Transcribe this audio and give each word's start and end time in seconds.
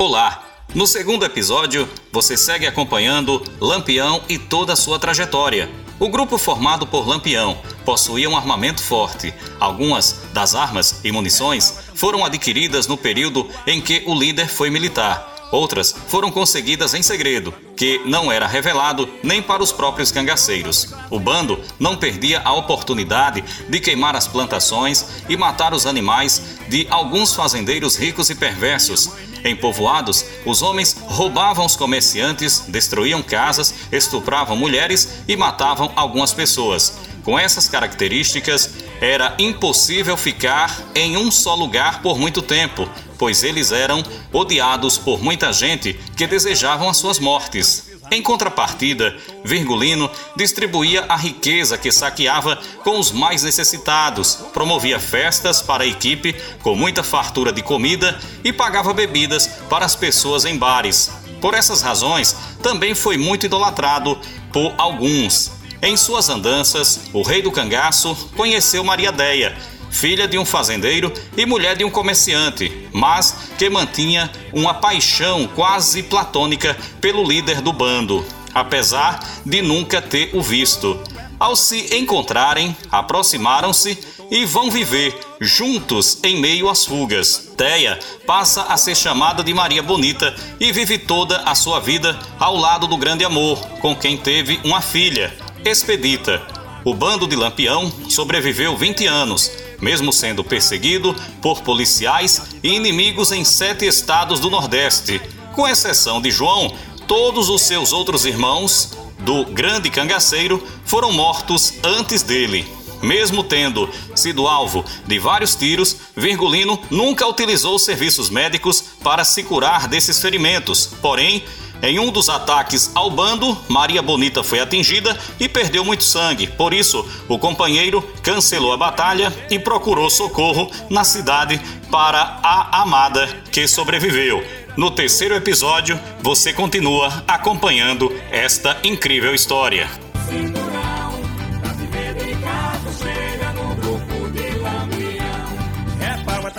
Olá! 0.00 0.42
No 0.74 0.86
segundo 0.86 1.26
episódio, 1.26 1.86
você 2.10 2.34
segue 2.34 2.66
acompanhando 2.66 3.44
Lampião 3.60 4.22
e 4.30 4.38
toda 4.38 4.72
a 4.72 4.76
sua 4.76 4.98
trajetória. 4.98 5.68
O 5.98 6.08
grupo 6.08 6.38
formado 6.38 6.86
por 6.86 7.06
Lampião 7.06 7.58
possuía 7.84 8.30
um 8.30 8.34
armamento 8.34 8.82
forte. 8.82 9.34
Algumas 9.60 10.22
das 10.32 10.54
armas 10.54 11.02
e 11.04 11.12
munições 11.12 11.80
foram 11.94 12.24
adquiridas 12.24 12.86
no 12.86 12.96
período 12.96 13.46
em 13.66 13.78
que 13.78 14.02
o 14.06 14.14
líder 14.14 14.48
foi 14.48 14.70
militar. 14.70 15.50
Outras 15.52 15.94
foram 16.06 16.30
conseguidas 16.30 16.94
em 16.94 17.02
segredo, 17.02 17.52
que 17.76 18.00
não 18.06 18.30
era 18.30 18.46
revelado 18.46 19.06
nem 19.22 19.42
para 19.42 19.62
os 19.62 19.72
próprios 19.72 20.10
cangaceiros. 20.10 20.94
O 21.10 21.18
bando 21.18 21.60
não 21.78 21.96
perdia 21.96 22.40
a 22.42 22.54
oportunidade 22.54 23.44
de 23.68 23.80
queimar 23.80 24.16
as 24.16 24.28
plantações 24.28 25.04
e 25.28 25.36
matar 25.36 25.74
os 25.74 25.86
animais 25.86 26.56
de 26.68 26.86
alguns 26.88 27.34
fazendeiros 27.34 27.96
ricos 27.96 28.30
e 28.30 28.34
perversos. 28.34 29.10
Em 29.44 29.56
povoados, 29.56 30.24
os 30.44 30.62
homens 30.62 30.96
roubavam 31.00 31.64
os 31.64 31.76
comerciantes, 31.76 32.64
destruíam 32.68 33.22
casas, 33.22 33.74
estupravam 33.90 34.56
mulheres 34.56 35.22
e 35.26 35.36
matavam 35.36 35.92
algumas 35.96 36.32
pessoas. 36.32 36.98
Com 37.24 37.38
essas 37.38 37.68
características, 37.68 38.70
era 39.00 39.34
impossível 39.38 40.16
ficar 40.16 40.82
em 40.94 41.16
um 41.16 41.30
só 41.30 41.54
lugar 41.54 42.02
por 42.02 42.18
muito 42.18 42.42
tempo, 42.42 42.88
pois 43.18 43.42
eles 43.42 43.72
eram 43.72 44.02
odiados 44.32 44.96
por 44.96 45.22
muita 45.22 45.52
gente 45.52 45.98
que 46.16 46.26
desejavam 46.26 46.88
as 46.88 46.96
suas 46.96 47.18
mortes. 47.18 47.89
Em 48.10 48.20
contrapartida, 48.20 49.16
Virgulino 49.44 50.10
distribuía 50.34 51.04
a 51.08 51.14
riqueza 51.14 51.78
que 51.78 51.92
saqueava 51.92 52.56
com 52.82 52.98
os 52.98 53.12
mais 53.12 53.44
necessitados, 53.44 54.34
promovia 54.52 54.98
festas 54.98 55.62
para 55.62 55.84
a 55.84 55.86
equipe 55.86 56.34
com 56.60 56.74
muita 56.74 57.04
fartura 57.04 57.52
de 57.52 57.62
comida 57.62 58.18
e 58.42 58.52
pagava 58.52 58.92
bebidas 58.92 59.46
para 59.68 59.84
as 59.84 59.94
pessoas 59.94 60.44
em 60.44 60.58
bares. 60.58 61.10
Por 61.40 61.54
essas 61.54 61.82
razões, 61.82 62.36
também 62.60 62.96
foi 62.96 63.16
muito 63.16 63.46
idolatrado 63.46 64.18
por 64.52 64.74
alguns. 64.76 65.52
Em 65.80 65.96
suas 65.96 66.28
andanças, 66.28 67.02
o 67.12 67.22
rei 67.22 67.40
do 67.40 67.52
cangaço 67.52 68.14
conheceu 68.36 68.82
Maria 68.82 69.12
Deia, 69.12 69.56
filha 69.90 70.26
de 70.26 70.38
um 70.38 70.44
fazendeiro 70.44 71.12
e 71.36 71.44
mulher 71.44 71.76
de 71.76 71.84
um 71.84 71.90
comerciante, 71.90 72.88
mas 72.92 73.50
que 73.58 73.68
mantinha 73.68 74.30
uma 74.52 74.74
paixão 74.74 75.48
quase 75.54 76.02
platônica 76.02 76.76
pelo 77.00 77.24
líder 77.24 77.60
do 77.60 77.72
bando, 77.72 78.24
apesar 78.54 79.20
de 79.44 79.60
nunca 79.62 80.00
ter 80.00 80.30
o 80.34 80.42
visto. 80.42 80.98
Ao 81.38 81.56
se 81.56 81.96
encontrarem, 81.96 82.76
aproximaram-se 82.90 83.98
e 84.30 84.44
vão 84.44 84.70
viver 84.70 85.18
juntos 85.40 86.18
em 86.22 86.36
meio 86.38 86.68
às 86.68 86.84
fugas. 86.84 87.50
Teia 87.56 87.98
passa 88.26 88.62
a 88.64 88.76
ser 88.76 88.94
chamada 88.94 89.42
de 89.42 89.52
Maria 89.52 89.82
Bonita 89.82 90.34
e 90.60 90.70
vive 90.70 90.98
toda 90.98 91.38
a 91.38 91.54
sua 91.54 91.80
vida 91.80 92.18
ao 92.38 92.56
lado 92.56 92.86
do 92.86 92.96
grande 92.96 93.24
amor, 93.24 93.58
com 93.80 93.96
quem 93.96 94.16
teve 94.16 94.60
uma 94.62 94.80
filha, 94.80 95.32
Expedita. 95.64 96.42
O 96.84 96.94
bando 96.94 97.26
de 97.26 97.36
Lampião 97.36 97.92
sobreviveu 98.08 98.74
20 98.76 99.06
anos, 99.06 99.50
mesmo 99.80 100.12
sendo 100.12 100.44
perseguido 100.44 101.14
por 101.40 101.62
policiais 101.62 102.42
e 102.62 102.74
inimigos 102.74 103.32
em 103.32 103.44
sete 103.44 103.86
estados 103.86 104.40
do 104.40 104.50
Nordeste. 104.50 105.20
Com 105.54 105.66
exceção 105.66 106.20
de 106.20 106.30
João, 106.30 106.74
todos 107.06 107.48
os 107.48 107.62
seus 107.62 107.92
outros 107.92 108.24
irmãos 108.24 108.92
do 109.18 109.44
grande 109.44 109.90
cangaceiro 109.90 110.64
foram 110.84 111.12
mortos 111.12 111.74
antes 111.82 112.22
dele. 112.22 112.79
Mesmo 113.02 113.42
tendo 113.42 113.88
sido 114.14 114.46
alvo 114.46 114.84
de 115.06 115.18
vários 115.18 115.54
tiros, 115.54 115.96
Virgulino 116.16 116.78
nunca 116.90 117.26
utilizou 117.26 117.78
serviços 117.78 118.28
médicos 118.30 118.82
para 119.02 119.24
se 119.24 119.42
curar 119.42 119.88
desses 119.88 120.20
ferimentos. 120.20 120.86
Porém, 121.00 121.44
em 121.82 121.98
um 121.98 122.10
dos 122.10 122.28
ataques 122.28 122.90
ao 122.94 123.10
bando, 123.10 123.56
Maria 123.68 124.02
Bonita 124.02 124.42
foi 124.42 124.60
atingida 124.60 125.18
e 125.38 125.48
perdeu 125.48 125.82
muito 125.82 126.04
sangue. 126.04 126.46
Por 126.46 126.74
isso, 126.74 127.08
o 127.26 127.38
companheiro 127.38 128.06
cancelou 128.22 128.72
a 128.72 128.76
batalha 128.76 129.32
e 129.50 129.58
procurou 129.58 130.10
socorro 130.10 130.70
na 130.90 131.04
cidade 131.04 131.60
para 131.90 132.38
a 132.42 132.82
amada 132.82 133.26
que 133.50 133.66
sobreviveu. 133.66 134.44
No 134.76 134.90
terceiro 134.90 135.34
episódio, 135.34 135.98
você 136.20 136.52
continua 136.52 137.24
acompanhando 137.26 138.14
esta 138.30 138.78
incrível 138.84 139.34
história. 139.34 139.88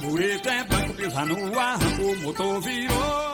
Pau, 0.00 0.18
é 0.18 0.64
banco, 0.64 0.94
pisar 0.94 1.24
no 1.24 1.56
arranco, 1.56 2.02
o 2.02 2.16
motor 2.22 2.60
virou. 2.62 3.33